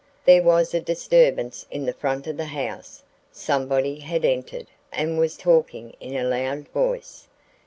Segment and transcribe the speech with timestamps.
[0.25, 3.03] There was a disturbance in the front of the house.
[3.31, 7.27] Somebody had entered and was talking in a loud voice.